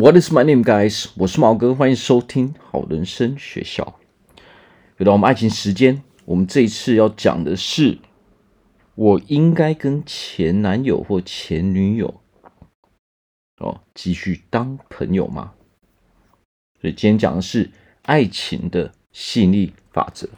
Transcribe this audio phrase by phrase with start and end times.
[0.00, 1.10] What is my name, guys？
[1.16, 3.98] 我是毛哥，欢迎收听好人生学校。
[4.98, 7.98] 又到我们爱情时间，我们这一次要讲的是，
[8.94, 12.20] 我应该跟前男友或前女友
[13.56, 15.54] 哦继续当朋友吗？
[16.80, 17.72] 所以今天讲的是
[18.02, 20.28] 爱情的吸引力法则。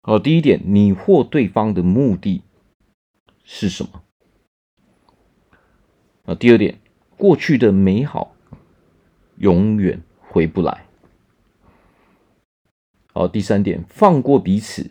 [0.00, 2.40] 好，第一点，你或对方的目的
[3.44, 4.02] 是什么？
[6.24, 6.80] 啊，第二点。
[7.20, 8.34] 过去的美好
[9.36, 10.86] 永远回不来。
[13.12, 14.90] 好，第三点，放过彼此，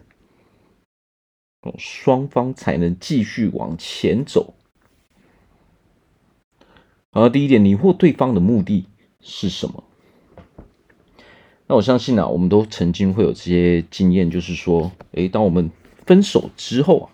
[1.80, 4.54] 双方才能继续往前走。
[7.10, 8.86] 好，第一点，你或对方的目的
[9.22, 9.84] 是什么？
[11.66, 15.72] 那我相信啊，我们都曾经会有这些经验，就是说，诶，当我们
[16.06, 17.10] 分手之后啊，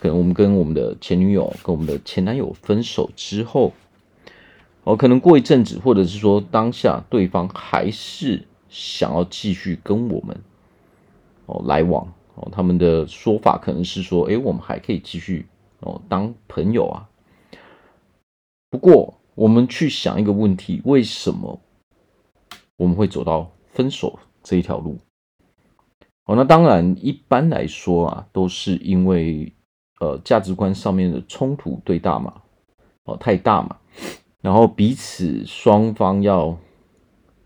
[0.00, 3.72] 可能我们跟我们的前女友、跟我们的前男友分手之后。
[4.90, 10.36] 哦，可能过一阵子，或者是说当下对方还是想要继续跟我们
[11.46, 15.46] 哦来往哦，他们的说法可能是说，诶，我们还可以继续
[15.78, 17.08] 哦当朋友啊。
[18.68, 21.60] 不过，我们去想一个问题：为什么
[22.76, 24.98] 我们会走到分手这一条路？
[26.24, 29.52] 哦，那当然，一般来说啊，都是因为
[30.00, 32.42] 呃价值观上面的冲突对大嘛，
[33.04, 33.76] 哦太大嘛。
[34.42, 36.56] 然后彼此双方要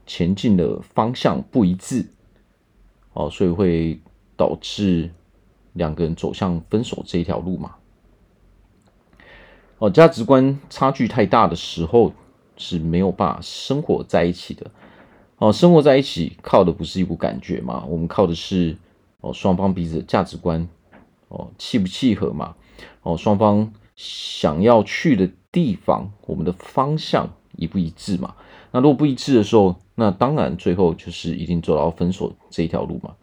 [0.07, 2.07] 前进的方向不一致，
[3.15, 4.01] 哦，所以会
[4.37, 5.11] 导致
[5.73, 7.75] 两个人走向分手这一条路嘛。
[9.79, 12.13] 哦，价值观差距太大的时候
[12.57, 14.71] 是没有办法生活在一起的。
[15.39, 18.77] 哦，生活在一起靠的不是一股感觉嘛，我们靠的是
[19.21, 20.69] 哦双方彼此的价值观
[21.27, 22.55] 哦契不契合嘛。
[23.03, 25.29] 哦，双方想要去的。
[25.55, 28.35] 地方，我们的方向一不一致嘛？
[28.73, 33.15] 那如果不一致的时候，那当然最后就是一定走到分手这一条路嘛。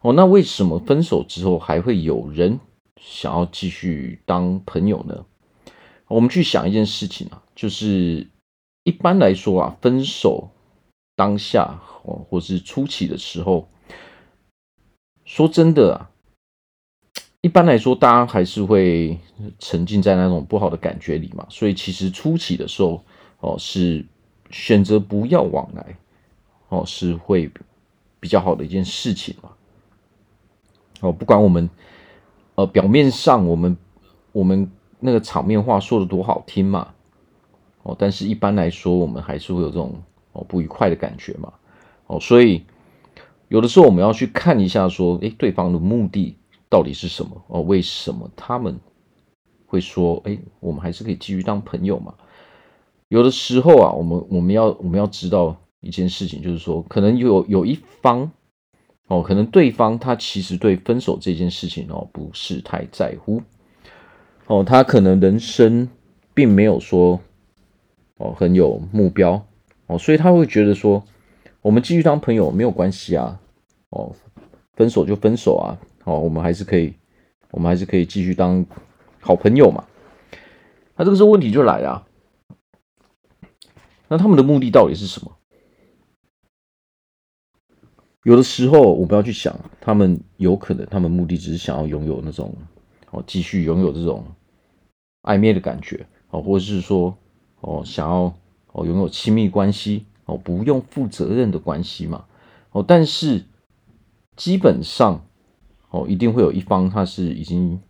[0.00, 2.58] 哦，那为什么分手之后还会有人
[3.00, 5.24] 想要继续当朋友呢？
[6.08, 8.26] 我们去想一件事情啊，就是
[8.82, 10.48] 一般来说啊，分手
[11.14, 13.68] 当下哦，或是初期的时候，
[15.24, 16.10] 说真的啊。
[17.40, 19.16] 一般来说，大家还是会
[19.60, 23.04] 沉浸在那种不好的感觉里嘛，所以其实初期的时候，
[23.38, 24.04] 哦，是
[24.50, 25.96] 选择不要往来，
[26.68, 27.48] 哦，是会
[28.18, 29.50] 比较好的一件事情嘛。
[31.00, 31.70] 哦，不管我们
[32.56, 33.76] 呃表面上我们
[34.32, 36.92] 我们那个场面话说的多好听嘛，
[37.84, 41.52] 哦，但是一般来说，我们还是会有这种哦不愉快的感觉嘛。
[42.08, 42.64] 哦，所以
[43.46, 46.34] 有的时候我们要去看一下，说，诶，对方的目的。
[46.68, 47.42] 到底是什么？
[47.48, 48.78] 哦，为什么他们
[49.66, 52.14] 会说：“哎，我们还是可以继续当朋友嘛？”
[53.08, 58.30] 有的时候啊，我们我们要我们要知道一件事情，就是说，可能有有一方
[59.06, 63.40] 哦，可能对方他其实对分手这件事情哦不是太在乎
[64.46, 65.88] 哦，他可能人生
[66.34, 67.18] 并没有说
[68.18, 69.42] 哦很有目标
[69.86, 71.02] 哦，所以他会觉得说，
[71.62, 73.40] 我们继续当朋友没有关系啊，
[73.88, 74.14] 哦，
[74.74, 75.72] 分手就分手啊。
[76.08, 76.94] 哦，我们还是可以，
[77.50, 78.64] 我们还是可以继续当
[79.20, 79.84] 好朋友嘛。
[80.96, 82.06] 那这个时候问题就来了，
[84.08, 85.36] 那他们的目的到底是什么？
[88.22, 92.56] 有的时候我们要去想，他们有可能，他们目的只是想要拥有那种
[93.10, 94.24] 哦，继续拥有这种
[95.24, 97.14] 暧昧的感觉哦，或者是说
[97.60, 98.34] 哦，想要
[98.72, 102.24] 哦拥有亲密关系哦，不用负责任的关系嘛。
[102.70, 103.44] 哦，但是
[104.36, 105.22] 基本上。
[105.90, 107.80] 哦，一定会有一方他是已经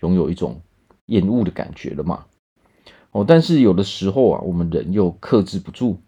[0.00, 0.60] 拥有一种
[1.06, 2.26] 厌恶的感觉了嘛？
[3.12, 5.98] 哦，但是有的时候啊，我们人又克制不住，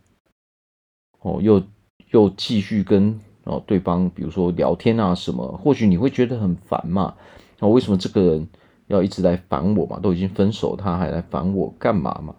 [1.20, 1.62] 哦，又
[2.10, 7.14] 又继续跟哦对方，比如说聊天啊什么，或许你会觉得很烦嘛？
[7.60, 8.48] 哦，为什么这个人
[8.88, 9.98] 要一直来烦我嘛？
[10.00, 12.34] 都已经分手，他还来烦我干嘛嘛？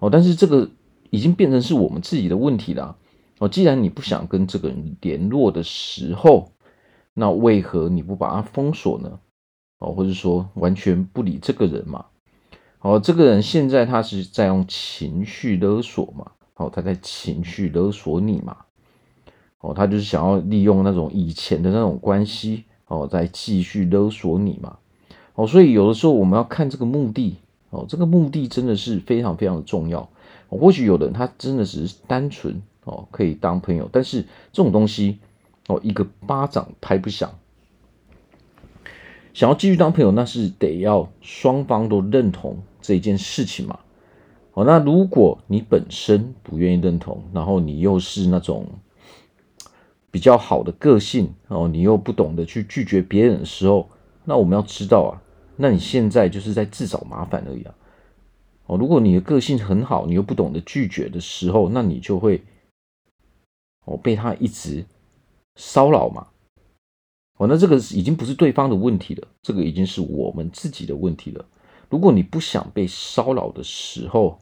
[0.00, 0.68] 哦，但是这个
[1.08, 2.96] 已经变成是我们自己的问题了。
[3.38, 6.52] 哦，既然你不想跟这个人联络的时候，
[7.14, 9.18] 那为何你不把他封锁呢？
[9.78, 12.04] 哦，或者说完全不理这个人嘛？
[12.80, 16.30] 哦，这个人现在他是在用情绪勒索嘛？
[16.54, 18.58] 哦，他在情绪勒索你嘛？
[19.60, 24.78] 哦，他就是想要利用那种以前的那种关系，哦，再继续勒索你嘛？
[25.34, 27.36] 哦，所以有的时候我们要看这个目的，
[27.70, 30.08] 哦，这个目的真的是非常非常的重要。
[30.48, 34.22] 或许有的人他真的只是单纯哦可以当朋友，但是
[34.52, 35.18] 这种东西。
[35.70, 37.30] 哦，一个巴掌拍不响。
[39.32, 43.78] 想要继续当朋友，那是得要双方都认同这一件事情嘛。
[44.54, 48.66] 哦，那如果你本身不愿意认同，然后你又是那种
[50.10, 53.88] 比较好的个性哦，你又不懂得去拒绝别人的时候，
[54.24, 55.22] 那我们要知道啊，
[55.56, 57.72] 那你现在就是在自找麻烦而已啊。
[58.66, 62.42] 哦，如果你的个性很好，你又不懂得拒绝的时候，那你就会
[63.84, 64.84] 哦被他一直
[65.60, 66.28] 骚扰嘛。
[67.36, 71.44] 哦，那这个已经不是对方的问题了，这个已经是我们自己的问题了。
[71.90, 74.38] 如果你不想被骚扰的时候，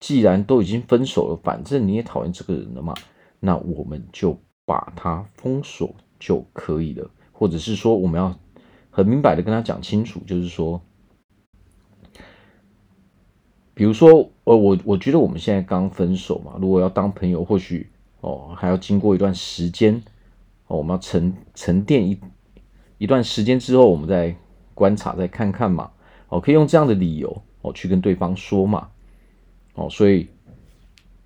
[0.00, 2.94] 既然都已经分手了，反正你也讨厌这个人了嘛，
[3.40, 7.10] 那我们就把他封锁就可以了。
[7.32, 8.36] 或者是说，我们要
[8.90, 10.80] 很明白的跟他讲清楚，就是说，
[13.74, 17.90] 比如说，呃，我我觉得我们现在刚分手嘛，如果要当朋友，或许
[18.20, 20.02] 哦还要经过一段时间。
[20.68, 22.18] 哦，我们要沉沉淀一
[22.98, 24.34] 一段时间之后，我们再
[24.74, 25.90] 观察，再看看嘛。
[26.28, 28.88] 哦，可以用这样的理由哦去跟对方说嘛。
[29.74, 30.28] 哦，所以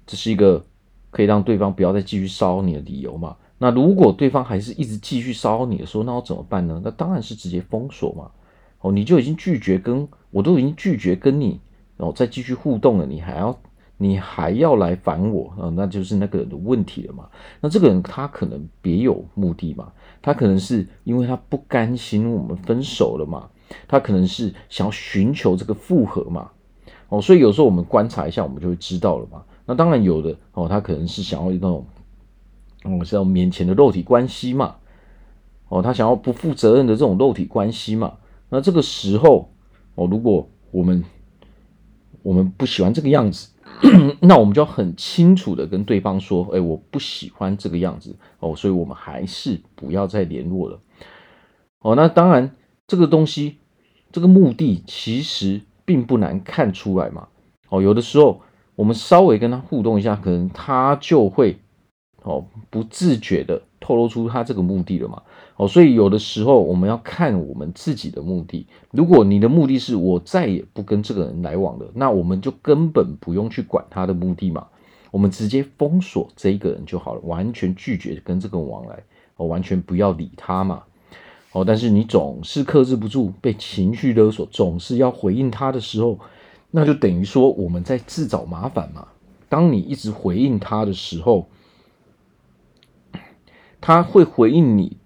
[0.07, 0.65] 这是一个
[1.11, 3.37] 可以让对方不要再继续骚扰你的理由嘛。
[3.57, 6.81] 那如果对方还是一直继续骚扰你的时候，那我怎么办呢？
[6.85, 8.31] 那当然是直接封锁嘛。
[8.81, 11.61] 哦，你就已经拒绝跟我都已经拒绝跟你
[11.97, 13.59] 然后再继续互动了，你还要？
[14.03, 15.69] 你还要来烦我啊？
[15.77, 17.29] 那就是那个人的问题了嘛。
[17.61, 19.93] 那这个人他可能别有目的嘛，
[20.23, 23.51] 他可能是因为他不甘心我们分手了嘛，
[23.87, 26.51] 他可能是想要寻求这个复合嘛。
[27.11, 29.43] 哦，所以有时候我们观察一下，我们就会知道了嘛。
[29.67, 31.85] 那当然有的哦，他可能是想要那种，
[32.85, 34.77] 嗯，是要勉强的肉体关系嘛。
[35.69, 38.15] 哦，他想要不负责任的这种肉体关系嘛。
[38.49, 39.51] 那这个时候
[39.95, 41.05] 哦，如果我们
[42.23, 43.51] 我们不喜欢这个样子。
[44.21, 50.79] 那我们就要很清楚的跟对方说，哎，我不喜欢这个样子哦，所以我们还是不要再联络了。
[51.81, 52.55] 哦，那当然，
[52.87, 53.57] 这个东西，
[54.13, 57.29] 这个目的其实并不难看出来嘛。
[57.71, 58.43] 哦，有的时候
[58.75, 61.59] 我们稍微跟他互动一下，可能他就会
[62.23, 65.21] 哦不自觉的透露出他这个目的了嘛。
[65.57, 68.65] 哦，所以有的时候我们要看我们自己的目的。
[68.93, 74.69] 如果你的目的是我再也不跟这个人来往了，那我们就根本不用去管他的目的嘛，
[75.11, 79.03] 我们直接封锁这一个人就好了，完全拒绝跟这个人往来，
[79.37, 80.85] 哦，完全不要理他嘛。
[81.53, 86.17] 哦，但是你总是克制不住，被情绪勒索，总是要回应他的时候，
[86.71, 89.09] 那就等于说我们在自找麻烦嘛。
[89.49, 91.49] 当你一直回应他的时候，
[93.81, 94.97] 他会回应你。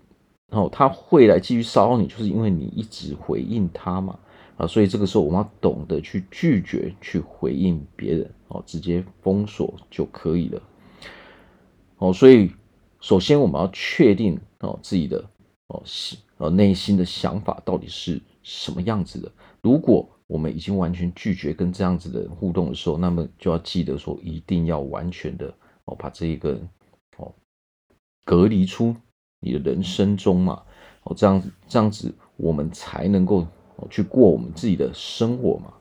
[0.50, 4.16] 哦，他会来继续骚扰你，就是因为你一直回应他嘛，
[4.56, 10.62] 啊，所以这个时候我们要懂得去拒绝，去回应别人，哦，直接封锁就可以了。
[11.98, 12.52] 哦，所以
[13.00, 15.24] 首先我们要确定哦自己的
[15.66, 19.28] 哦心呃内心的想法到底是什么样子的。
[19.60, 25.52] 如果我们已经完全拒绝跟这样子的人互动的时候，那么就要记得说，一定要完全的
[25.86, 26.60] 哦把这一个
[28.24, 28.96] 隔离出。
[29.46, 30.62] 你的人生中嘛，
[31.02, 35.74] 哦，这样子，这样子，我们才能够哦去过我们自己的生活嘛。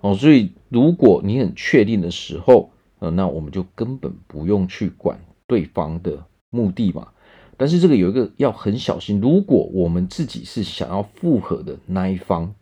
[0.00, 7.12] 哦，所以如果你很确定的时候，呃，那我们就根本不用去管对方的目的嘛。
[7.56, 12.52] 但是这个有一个要很小心，如果我们自己是想要复合的那一方，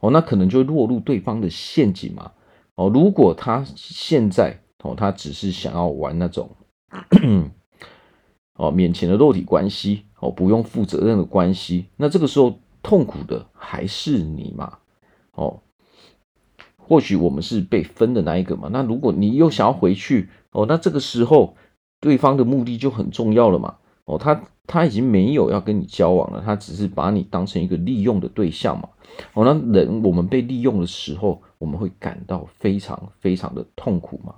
[0.00, 2.32] 哦，那可能就落入对方的陷阱嘛。
[2.74, 6.50] 哦，如果他现在哦，他只是想要玩那种。
[8.54, 14.78] 哦，面前的肉体关系，哦，不用负责任的关系，那这个时候痛苦的还是你嘛？
[15.32, 15.60] 哦，
[16.76, 18.68] 或许我们是被分的那一个嘛。
[18.72, 21.56] 那如果你又想要回去，哦，那这个时候
[22.00, 23.76] 对方的目的就很重要了嘛。
[24.04, 28.88] 哦，他他已经没有要跟你交往了，他只是把你当成一个利用的对象嘛。
[29.34, 34.34] 哦，那人我们被利用的时候，我们会感到非常非常的痛苦嘛。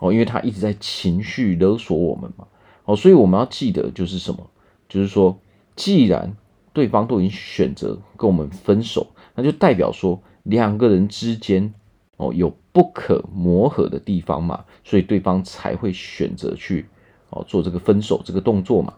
[0.00, 2.48] 哦，因为他一直在情绪勒索我们嘛。
[2.86, 4.50] 哦，所以我们要记得就是什么？
[4.88, 5.38] 就是说，
[5.76, 6.36] 既然
[6.72, 11.72] 对方都已经选择跟我们分手，那就代表说两个人之间
[12.16, 16.88] 哦有不可磨合的地方嘛，所以对方才会选择去
[17.28, 18.94] 哦做这个分手这个动作嘛。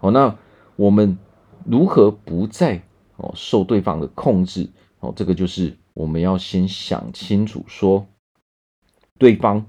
[0.00, 0.36] 哦，那
[0.76, 1.16] 我们
[1.64, 2.82] 如何不再
[3.16, 4.68] 哦受对方的控制？
[4.98, 8.06] 哦，这个就是我们要先想清楚说
[9.16, 9.64] 对方。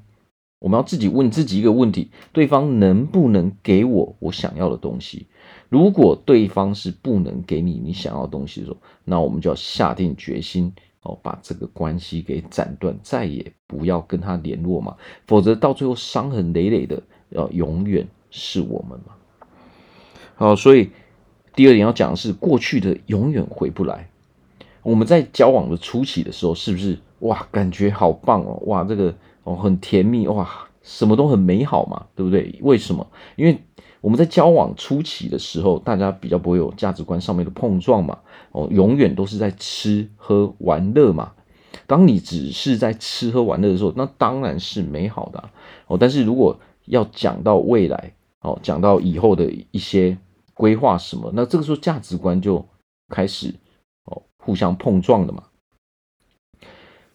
[0.61, 5.25] 我们要自己问自己一个问题：对方能不能给我我想要的东西？
[5.69, 14.95] 如果对方是不能给你你想要的东西的时候，那我们就要下定决心哦，把这个关系给斩断，再也不要跟他联络嘛。
[15.25, 19.15] 否则到最后伤痕累累的，要永远是我们嘛。
[20.35, 20.91] 好，所以
[21.55, 24.07] 第二点要讲的是，过去的永远回不来
[24.83, 29.15] 我们在交往的初期的时候，是不是哇，感觉好棒哦，哇，这个
[29.55, 30.49] 很甜蜜，哇，
[30.81, 32.59] 什么都很美好嘛，对不对？
[32.61, 33.07] 为什么？
[33.35, 33.61] 因为
[34.01, 38.19] 我们在交往初期的时候，大家比较不会有价值观上面的碰撞嘛，
[38.51, 41.33] 哦，永远都是在吃喝玩乐嘛。
[41.87, 45.49] 当你只是在吃喝玩乐的时候，那当然是美好的
[45.87, 45.97] 哦。
[45.99, 50.17] 但是如果要讲到未来，哦，讲到以后的一些
[50.53, 52.65] 规划什么，那这个时候价值观就
[53.09, 53.53] 开始
[54.05, 55.43] 哦互相碰撞的嘛。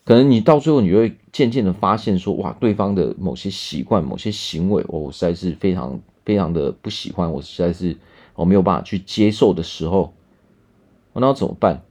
[0.05, 7.95] 可能你到最后你会渐渐的发现说，哇，对方的某些习惯、某些行为，我实在是非常非常的不喜欢，我实在是
[8.35, 10.15] 我没有办法去接受的时候，
[11.13, 11.83] 那要怎么办？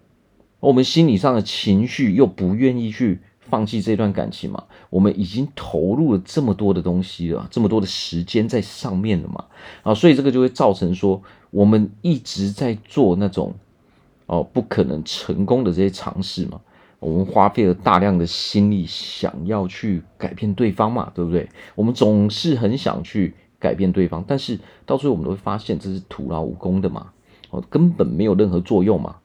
[0.59, 3.19] 我们心理上的情绪又不愿意去。
[3.47, 4.63] 放弃这段感情嘛？
[4.89, 9.45] 我们已经投入了这么多的东西了，这么多的时间在上面了嘛？
[9.83, 11.21] 啊，所以这个就会造成说，
[11.51, 13.53] 我们一直在做那种
[14.25, 16.59] 哦不可能成功的这些尝试嘛。
[17.05, 21.47] 我们花费了大量的心力，想要去改变对方嘛，对不对？
[21.75, 27.11] 我们总是很想去改变对方，但是到最后我们都会发现这是徒劳无功的嘛，
[27.51, 29.17] 哦，根本没有任何作用嘛，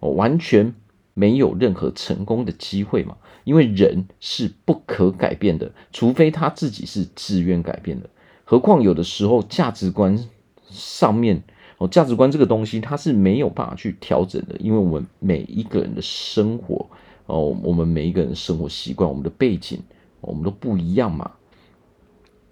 [0.00, 0.74] 哦，完全。
[1.16, 8.10] 没有任何成功的机会嘛，因为人是不可改变的，除非他自己是自愿改变的。
[8.42, 10.18] 何况有的时候价值观
[10.64, 11.44] 上面
[11.78, 16.86] 哦，价值观这个东西它是没有办法去调整的，因为我们每一个人的生活
[17.26, 19.80] 哦，我们每一个人的生活习惯、我们的背景，
[20.20, 21.32] 我们都不一样嘛。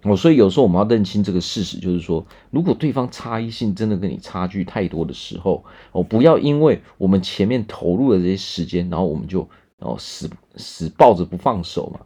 [0.03, 9.49] 哦，所以有时候我们要认清这个事实，就是说，如果对方差异性真的跟你差距太多的时候，哦，不要因为我们前面投入的这些时间，然后我们就
[9.79, 12.01] 哦死死抱着不放手嘛。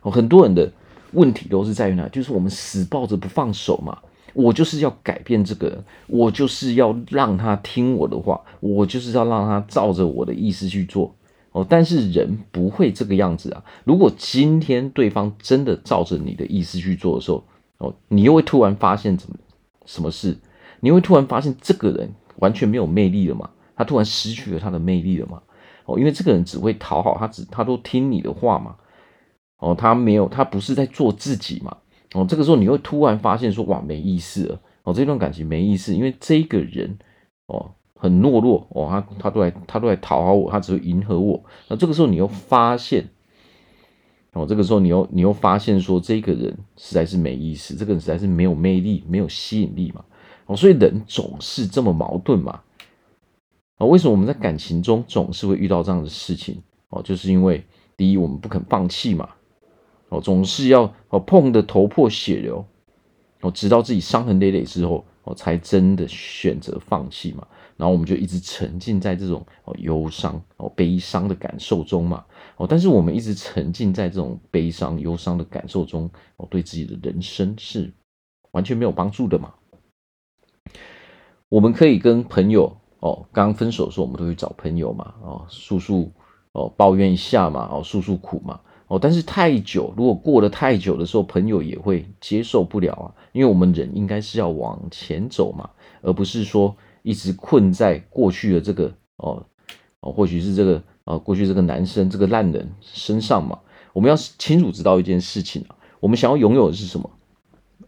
[0.00, 0.72] 哦，很多人的
[1.12, 2.08] 问题都是在于哪？
[2.08, 3.98] 就是我们死抱着不放手嘛。
[4.34, 11.14] 我就是要改变这个人，我就是要让他听我的话，我就是要让他照着我的意思去做。
[11.52, 13.62] 哦，但是人不会这个样子啊！
[13.84, 17.44] 如果今天对方真的照着你的意思去做的时候，
[17.78, 19.36] 哦，你又会突然发现怎么
[19.86, 20.36] 什么事？
[20.80, 23.48] 你会突然发现这个人完全没有魅力了嘛？
[23.76, 25.40] 他突然失去了他的魅力了嘛？
[25.84, 28.74] 哦，因为这个人只会讨好，他只他都听你的话嘛？
[29.58, 31.76] 哦，他没有，他不是在做自己嘛？
[32.14, 34.60] 哦，这个时候你会突然发现说，哇，没意思了！
[34.84, 36.98] 哦，这段感情没意思，因为这个人，
[37.46, 37.72] 哦。
[37.96, 41.42] 很懦弱哦，他他都来他都来讨好我，他只会迎合我。
[41.68, 43.08] 那这个时候你又发现，
[44.34, 50.04] 哦，这个时候你又你又发现说，这个人实在是没意思，这个人实在是没有魅力，没有吸引力嘛。
[50.44, 52.60] 哦，所以人总是这么矛盾嘛。
[53.78, 56.60] 啊，为什么我们在感情中总是会遇到这样的事情？
[56.90, 57.64] 哦，就是因为
[57.96, 59.30] 第一，我们不肯放弃嘛。
[60.20, 62.64] 总是要哦碰得头破血流，
[63.40, 67.46] 哦，直到自己伤痕累累之后，哦，才真的选择放弃嘛。
[67.76, 72.24] 然后我们就一直沉浸在这种哦忧伤哦悲伤的感受中嘛
[72.56, 77.92] 哦，但是我们一直沉浸在这种悲伤忧伤的感受中哦，对自己的人生是
[78.52, 79.54] 完全没有帮助的嘛。
[81.48, 86.12] 我们可以跟朋友哦，刚分手的时候我们都去找朋友嘛哦，诉诉
[86.52, 95.70] 哦抱怨一下嘛哦，诉诉苦嘛哦，但是太久，如果过得太久的时候，朋友也会接受不了啊，因为我们人应该是要往前走嘛，
[96.02, 96.76] 而不是说。
[97.06, 99.44] 一直困在过去的这个哦
[100.00, 103.58] 哦，或许是这个啊，过去这个男生这个烂人身上嘛。
[103.92, 107.10] 我们要清楚知道一件事情啊，我们想要拥有的是什么？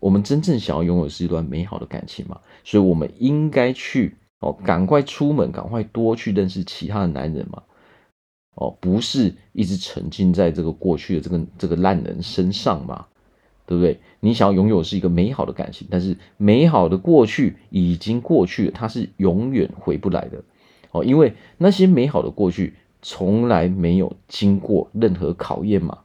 [0.00, 2.38] 我们真正想要拥有是一段美好的感情嘛。
[2.62, 7.62] 所以我们应该去哦，赶快出门，赶快多去认识其他的男人嘛。
[8.56, 13.06] 哦，不是一直沉浸在这个过去的这个这个烂人身上嘛。
[13.68, 13.98] 对不对？
[14.20, 20.40] 你想要拥有是一个美好的感情，但是美好的过去已经过去了，它是永远回不来的
[20.92, 21.04] 哦。
[21.04, 25.98] 因为那些美好的过去从来没有经过任何考验嘛。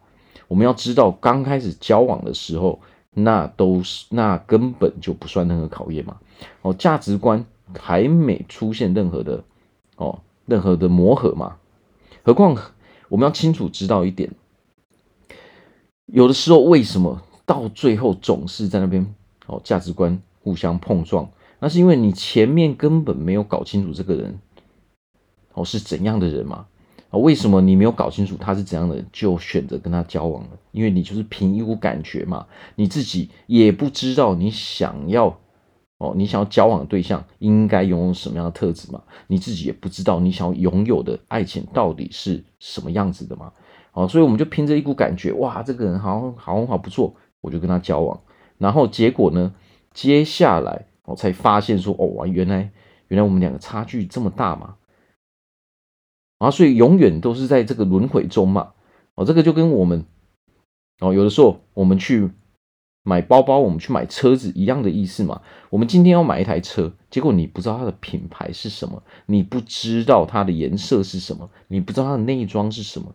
[0.48, 2.80] 我们要知道，刚开始交往的时候，
[3.14, 6.18] 那都是那根本就不算任何考验嘛。
[6.64, 7.46] 哦，价值观
[7.78, 9.44] 还没出现任何的
[9.98, 10.18] 哦，
[10.48, 11.58] 任何的磨合嘛。
[12.24, 12.56] 何况
[13.10, 14.32] 我们要清楚知道一点，
[16.06, 17.22] 有的时候为什么？
[17.44, 19.14] 到最后总是在那边
[19.46, 24.40] 哦，价值观互相碰撞，那是因为你前面根本没有搞清楚这个人
[25.54, 26.68] 哦是怎样的人嘛？
[27.10, 30.50] 啊，为什么你没有搞清楚他是怎样的人，就选择跟他交往了？
[30.72, 35.38] 因为你就是凭一股感觉嘛，你自己也不知道你想要
[36.02, 39.04] 哦，你想要交往的对象应该拥有什么样的特质嘛？
[39.28, 43.54] 你自己也不知道你想要拥有的爱情到底是什么样子的嘛？
[43.94, 47.14] 哦，所以我们就凭着一股感觉，哇，这个人好像好像好不错。
[47.42, 48.20] 我就跟他交往，
[48.60, 49.54] 然后结果呢？
[49.94, 52.72] 接下来我才发现说，哦，原来
[53.08, 54.76] 原来我们两个差距这么大嘛。
[56.38, 58.74] 啊，所以永远都是在这个轮回中嘛。
[59.16, 60.06] 哦，这个就跟我们
[61.00, 62.30] 哦，有的时候我们去
[63.04, 65.42] 买包包，我们去买车子一样的意思嘛。
[65.70, 73.14] 我们今天要买一台车，结果你不知道它的品牌是什么，你不知道它的颜色是什么，你不知道它的内装是什么，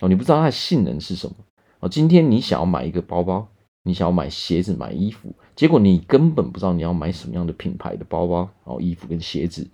[0.00, 1.36] 哦，你不知道它的性能是什么。
[1.80, 3.48] 哦，今天你想要买一个包包，
[3.84, 9.68] 你想要买鞋子、买衣服，结果你根本不知道你要买什么样的品牌的包包、哦衣服跟鞋子。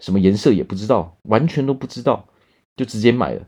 [0.00, 2.28] 什么颜色也不知道，完全都不知道，
[2.76, 3.46] 就直接买了，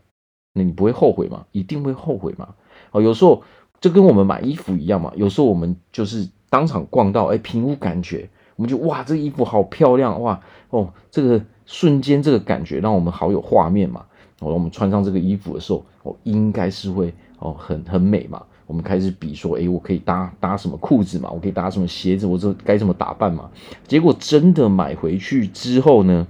[0.52, 1.46] 那你不会后悔吗？
[1.50, 2.54] 一定会后悔吗？
[2.92, 3.42] 哦，有时候
[3.84, 8.26] 就跟我们买衣服一样嘛，有时候我们就是当场逛到，哎，凭无感觉，
[8.56, 14.06] 我们就哇，这衣服好漂亮哇，哦，这个瞬间这个感觉让我们好有画面嘛，
[14.40, 23.50] 哦，我们穿上这个衣服的时候，哦，应该是会哦很很美嘛，我们开始比说，哎，我可以搭搭什么裤子嘛，我可以搭什么鞋子，我这该怎么打扮嘛？
[23.86, 26.26] 结果真的买回去之后呢？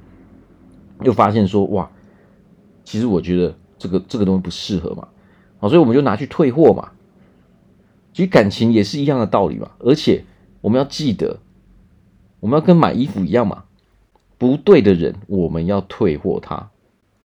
[1.03, 1.89] 又发现说哇，
[2.83, 5.07] 其实我觉得这个这个东西不适合嘛，
[5.61, 6.91] 好，所以我们就拿去退货嘛。
[8.15, 10.25] 其实感情也是一样的道理嘛，而且
[10.63, 11.41] 我们要记得，
[12.41, 13.65] 我们要跟买衣服一样嘛，
[14.39, 16.71] 不对的人我们要退货他，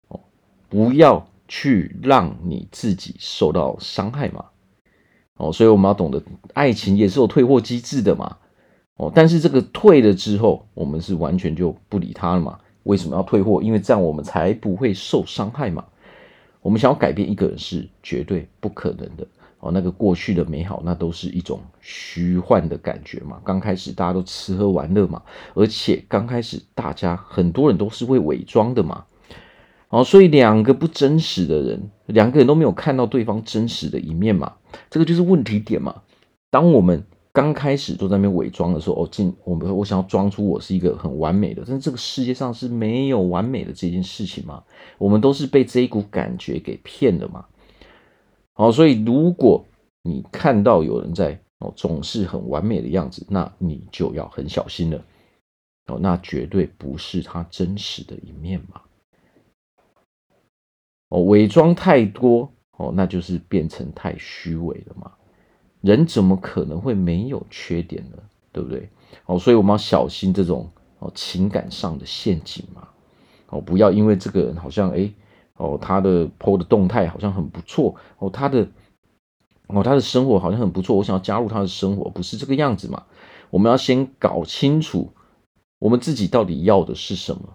[0.08, 0.22] 哦，
[0.70, 4.46] 不要去让你自己受到伤害嘛，
[5.36, 8.38] 哦，所以我们要懂得，爱情也是有退货机制的嘛，
[8.96, 12.58] 哦，但是这个退了之后，我们是完全就不理他了嘛。
[12.84, 13.62] 为什么要退货？
[13.62, 15.84] 因为这样我们才不会受伤害嘛。
[16.62, 19.28] 我们想要改变一个人是绝对不可能的
[19.60, 19.72] 哦。
[19.72, 23.40] 那个过去的美好，那都是一种虚幻的感觉嘛。
[23.44, 25.22] 刚开始大家都吃喝玩乐嘛，
[25.54, 29.06] 而且刚开始大家很多人都是会伪装的嘛。
[29.90, 34.54] 哦，所以两个不真实的人，两个人都没有看到对方真实的一面嘛。
[34.90, 36.02] 这个就是问题点嘛。
[36.50, 44.62] 当我们刚开始都在那边伪装的时候，哦，进我们我想要装出我是一个很完美的，但是这个世界上是没有完美的这件事情嘛，
[44.98, 47.46] 我们都是被这一股感觉给骗了嘛。
[48.58, 49.64] 好，所以如果
[50.02, 55.06] 你看到有人在哦总是很完美的样子，那你就要很小心了。
[55.86, 58.82] 哦，那绝对不是他真实的一面嘛。
[61.10, 65.12] 哦，伪装太多哦，那就是变成太虚伪了嘛。
[65.82, 68.18] 人怎么可能会没有缺点呢？
[68.52, 68.90] 对不对？
[69.28, 70.68] 哦，所以我们要小心这种
[70.98, 72.88] 哦情感上的陷阱嘛。
[73.50, 75.08] 哦，不要因为这个人好像哎
[75.58, 78.68] 哦他的 PO 的动态好像很不错哦，他的
[79.68, 83.04] 哦他的生活好像很不错，我想要加入他的生活，不是这个样子嘛。
[83.50, 85.12] 我们要先搞清楚
[85.80, 87.54] 我们自己到底要的是什么。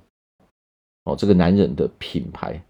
[1.04, 2.62] 哦，这个男人的品牌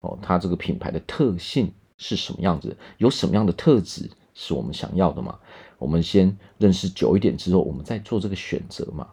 [0.00, 2.76] 哦，他这个品牌的特性是什么样子？
[2.98, 4.10] 有什么样的特质？
[4.34, 5.38] 是我们想要的嘛？
[5.78, 9.08] 我们先认识久一点之后，我们再做这个选择嘛。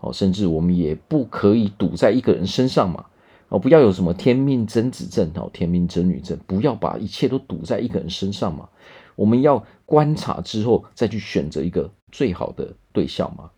[0.00, 3.06] 哦，甚至我们也不可以赌在一个人身上嘛。
[3.48, 8.68] 哦，不要有什么天命真子症哦，天命真女症，不要把一切都赌在一个人身上嘛。
[9.14, 13.50] 我们要观察之后再去选择一个最好的对象嘛。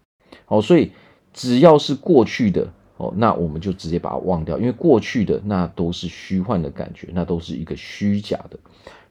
[0.47, 0.93] 哦，所以
[1.33, 8.59] 只要是过去的哦，那我们就直接把它忘掉，因为过去的那都是虚幻的感觉，那都是一个虚假的。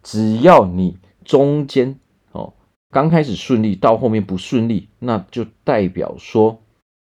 [0.03, 0.97] 只要你。
[1.25, 1.99] 中间
[2.31, 2.53] 哦，
[2.89, 6.57] 刚开始顺利，到后面不顺利，那就代表说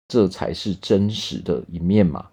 [0.08, 2.26] 这才是真实的一面嘛。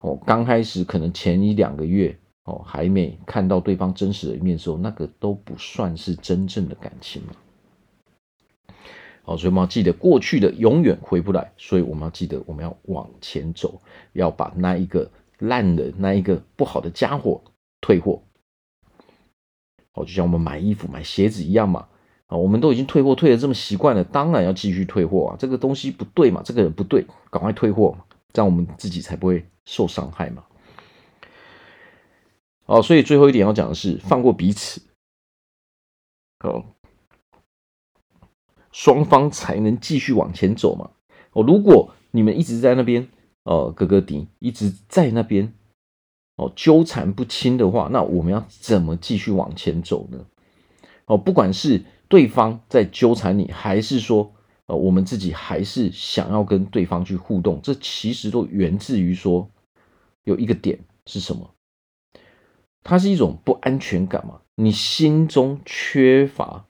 [0.00, 8.74] 哦，刚开始可能前一两个月哦，还没看到对方真实的一面时候，那个都不算是真正的感情嘛。
[9.22, 13.80] 好，所以我们要记得过去的永远回不来，所以我们要记得我们要往前走，
[14.12, 17.42] 要把那一个烂的那一个不好的家伙
[17.80, 18.22] 退货。
[19.94, 21.88] 哦，就像我们买衣服、买鞋子一样嘛，
[22.28, 25.36] 啊，我们都已经退货退的这么习惯了，当然要继续退货啊。
[25.38, 30.44] 这个东西不对嘛，这个人不对，赶快退货嘛，这样我们自己才不会受伤害嘛。
[32.66, 34.82] 哦，所以最后一点要讲的是放过彼此，
[36.40, 36.64] 哦，
[38.72, 40.90] 双方才能继续往前走嘛。
[41.32, 43.08] 哦，如果你们一直在那边，
[43.44, 45.54] 哦，哥哥弟一直在那边。
[46.36, 50.24] 哦，纠缠不清的话，那我们要怎么继续往前走呢？
[51.06, 54.32] 哦，不管是对方在纠缠你，还是说，
[54.68, 59.50] 呃，我们自己还是想要跟对方去互动，这其实都源自于说，
[60.22, 61.52] 有一个点是什么？
[62.84, 64.40] 它是一种不安全感嘛？
[64.54, 66.66] 你心中缺乏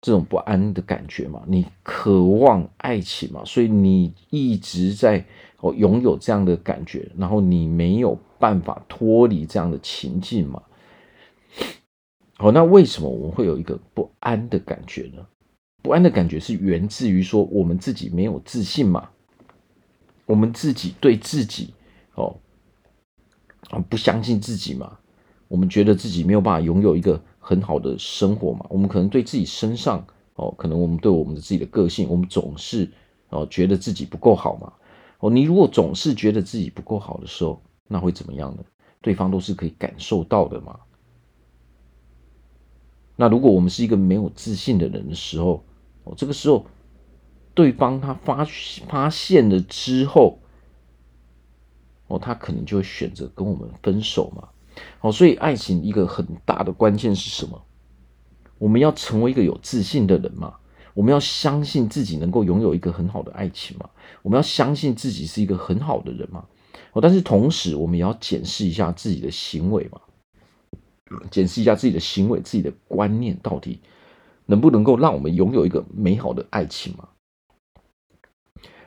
[0.00, 1.42] 这种不安的感觉嘛？
[1.46, 3.44] 你渴望爱情嘛？
[3.44, 5.26] 所以你一直在。
[5.60, 10.62] 哦，拥有这样的感觉，然后你没有办法脱离这样的情境嘛？
[12.38, 15.26] 好，那为什么我们会有一个不安的感觉呢？
[15.82, 19.08] 不安的感觉是源自于说我们自己没有自信嘛？
[20.26, 21.72] 我们自己对自己
[22.14, 22.36] 哦，
[23.88, 24.98] 不相信自己嘛，
[25.48, 32.90] 我们觉得自己没有办法拥有一个很好的生活嘛，我们可能对自己身上哦，可能我们对我们的自己的个性，我们总是
[33.30, 34.72] 哦觉得自己不够好嘛。
[35.20, 38.62] 哦，你如果总是觉得自己不够好的时候，那会怎么样呢？
[39.00, 40.80] 对方都是可以感受到的嘛。
[43.16, 45.64] 那如果我们是一个没有自信的人的时候，
[46.16, 46.66] 这个时候
[47.54, 48.46] 对方他发
[48.88, 50.38] 发现了之后，
[52.06, 54.48] 哦，他可能就会选择跟我们分手嘛。
[55.00, 57.60] 哦，所以爱情一个很大的关键是什么？
[58.58, 60.54] 我们要成为一个有自信的人嘛。
[60.94, 63.88] 我们要相信自己能够拥有一个很好的爱情嘛？
[64.20, 66.44] 我们要相信自己是一个很好的人嘛？
[66.92, 70.00] 哦，但是同时我们也要检视一下自己的行为嘛，
[71.30, 73.80] 检视一下自己的行为、自己的观念到底
[74.50, 77.08] 能不能够让我们拥有一个美好的爱情嘛？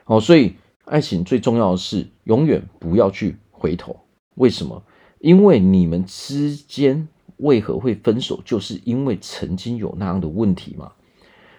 [0.02, 4.00] 好，所以爱情最重要的是永远不要去回头。
[4.34, 4.82] 为什么？
[5.20, 10.90] 因为你们之间为何会分手，就是因为曾经有那样的问题嘛。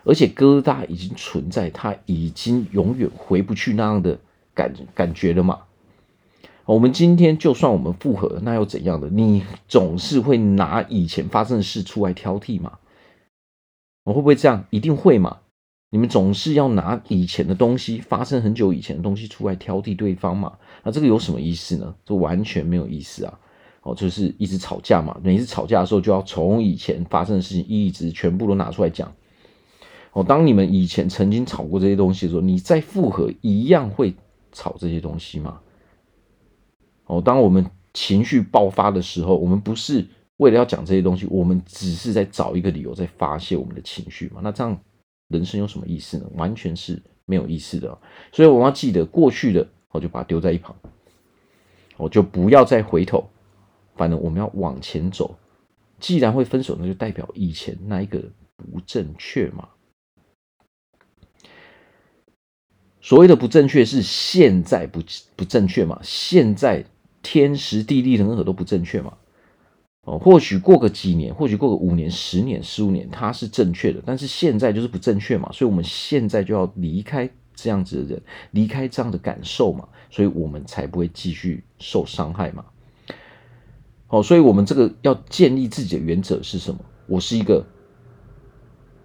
[0.03, 4.19] 而且疙瘩已经存在，他已经永远回不去那样的
[4.53, 5.61] 感感觉了嘛。
[6.65, 9.09] 我们今天就算我们复合，那又怎样的？
[9.09, 12.79] 你总是会拿以前发生的事出来挑剔嘛？
[14.03, 14.65] 我会不会这样？
[14.69, 15.39] 一定会嘛？
[15.89, 20.57] 你们总是要拿以前的东西，发生很久以前的东西出来挑剔对方嘛？
[20.83, 21.95] 那这个有什么意思呢？
[22.03, 23.39] 这完全没有意思啊！
[23.83, 25.19] 哦，就是一直吵架嘛。
[25.23, 29.13] 每次吵架的时候，就要从以前发生的事情一直全部都拿出来讲。
[30.13, 34.15] 哦，当你们以前曾经吵过这些东西的时候，你再复合一样会
[34.51, 35.59] 吵这些东西吗？
[37.05, 44.41] 哦，当我们情绪爆发的时候，我们不是为了要讲这些东西，我们只是在找一个理由在发泄我们的情绪嘛？
[44.43, 44.77] 那这样
[45.29, 46.25] 人生有什么意思呢？
[46.35, 47.97] 完全是没有意思的。
[48.31, 50.75] 所以我们要记得过去的，我就把它丢在一旁，
[51.97, 53.29] 我就不要再回头。
[53.95, 55.37] 反正我们要往前走。
[55.99, 58.19] 既然会分手，那就代表以前那一个
[58.57, 59.69] 不正确嘛。
[62.99, 65.01] 所谓的不正确是现在不
[65.35, 65.99] 不正确嘛？
[66.03, 66.83] 现在
[67.21, 69.17] 天时地利人和都不正确嘛？
[70.05, 75.49] 哦，或许过个几年，或许过个五年、十年、十五年，它是正确的，但是现在就是不正确嘛？
[75.53, 79.87] 所以我们现在就要离开这样子的人，离开这样的感受嘛？
[80.09, 82.65] 所以我们才不会继续受伤害嘛？
[84.09, 86.79] 哦，所以我们这个要建立自己的原则是什么？
[87.07, 87.65] 我是一个，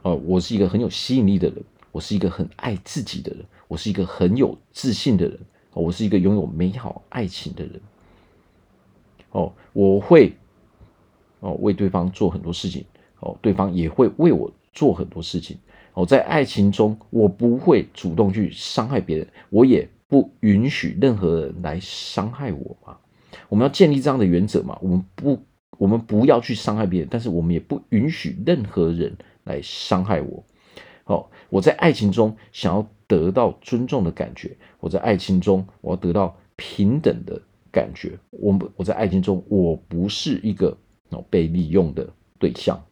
[0.02, 3.44] 哦，我是一个很有吸引力的人，我是一个很爱自己的人。
[3.68, 5.38] 我是一个很有自信的人，
[5.74, 7.80] 我是一个拥有美好爱情的人。
[9.30, 10.34] 哦，我会
[11.40, 12.84] 哦为对方做很多事情，
[13.20, 15.56] 哦，对方也会为我做很多事情。
[15.94, 22.96] 哦，在爱情中，我不会主动去伤害别人，我也不允许任何人来伤害我嘛。
[23.48, 24.78] 我们要建立这样的原则嘛？
[24.80, 25.38] 我们不，
[25.76, 30.44] 我们不要去伤害别人，但是我们也不允许任何人来伤害我。
[31.04, 37.40] 哦，我在爱情中想要得到尊重的感觉，我在爱情中我要得到平等的
[37.72, 38.16] 感觉。
[38.30, 40.76] 我们我在爱情中，我不是一个
[41.10, 42.82] 哦被利用的对象，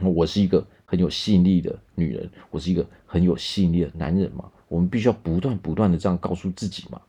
[0.00, 4.50] 我是一个很有吸引力的女人，我是一个很有吸引力的男人嘛。
[4.68, 7.00] 我们必须要不断不断的这样告诉自己嘛，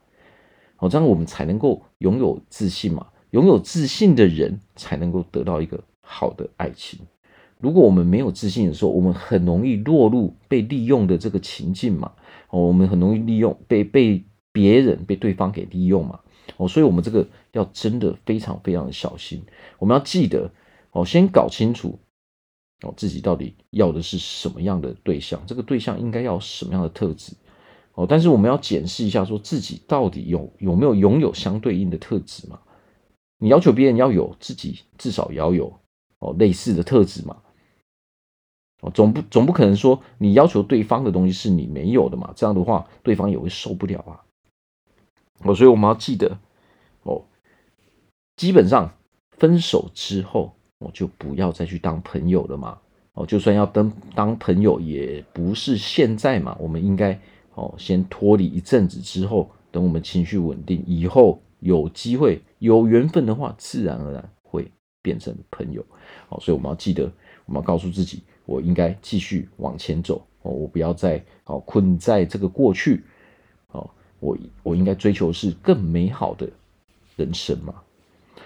[0.77, 3.07] 好，这样我们才能够拥有自信嘛。
[3.31, 6.99] 拥有自信的人才能够得到一个好的爱情。
[7.59, 12.13] 如果我们没有自信的时候，我们很容易落入被利用的这个情境嘛。
[12.49, 16.19] 哦，我们很容易利用被被别人被对方给利用嘛。
[16.57, 19.43] 哦，所以我们这个要真的非常非常的小心。
[19.77, 20.51] 我们要记得
[20.91, 21.99] 哦，先搞清楚
[22.81, 27.33] 哦自己到底要的是什么样的对象，这个对象应该要什么样的特质
[27.93, 28.07] 哦。
[28.09, 32.59] 但是我们要检视一下，说自己到底有有没有拥有相对应的特质嘛？
[33.37, 35.79] 你要求别人要有，自己至少也要有
[36.17, 37.37] 哦类似的特质嘛。
[38.81, 42.33] 哦，总不总不可能说你要求对方的东西是你没有的嘛？
[42.35, 44.25] 这样的话，对方也会受不了啊。
[45.43, 46.37] 哦，所以我们要记得
[47.03, 47.23] 哦，
[48.35, 48.93] 基本上
[49.31, 52.77] 分手之后，我就不要再去当朋友了嘛。
[53.13, 56.55] 哦，就算要当当朋友，也不是现在嘛。
[56.59, 57.19] 我们应该
[57.55, 64.71] 哦，先脱离一阵子之后，等我们情绪稳定以后，有机会有缘分的话，自然而然会
[65.01, 65.83] 变成朋友。
[66.29, 67.11] 哦，所以我们要记得，
[67.45, 68.23] 我们要告诉自己。
[68.45, 73.03] 我应该继续往前走哦，我不要再哦困在这个过去，
[74.19, 76.49] 我我应该追求是更美好的
[77.15, 77.73] 人生嘛。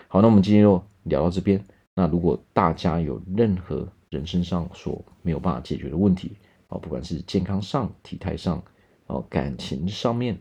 [0.08, 1.64] 好，那我们今天就聊到这边。
[1.96, 6.32] 那如果大家有任何人生上所没有办法解决的问题
[6.68, 8.64] 啊，不管是健康上、体态上，
[9.08, 10.38] 哦，感情上面、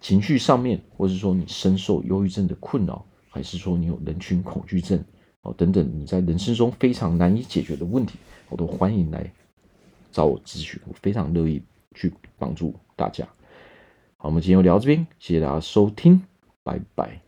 [0.00, 5.02] 情绪上面，或是说你深受忧郁症的困扰，还是说你有人群恐惧症
[5.42, 8.18] 哦等等，你在人生中非常难以解决的问题，
[8.48, 9.30] 我都欢迎来
[10.12, 11.62] 找我咨询，我非常乐意
[11.94, 13.26] 去帮助大家。
[14.20, 16.20] 好我们今天就聊到这边谢谢大家收听
[16.64, 17.27] 拜拜。